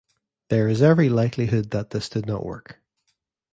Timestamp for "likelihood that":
1.09-1.91